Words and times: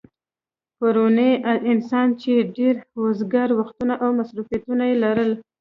پرونی 0.77 1.29
انسان 1.71 2.07
چې 2.21 2.31
ډېر 2.57 2.75
وزگار 3.03 3.49
وختونه 3.59 3.93
او 4.03 4.09
مصروفيتونه 4.19 4.83
يې 4.89 4.95
لرل 5.03 5.31